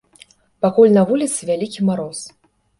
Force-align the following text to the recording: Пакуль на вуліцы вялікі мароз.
Пакуль 0.65 0.95
на 0.97 1.05
вуліцы 1.13 1.39
вялікі 1.53 1.79
мароз. 1.93 2.27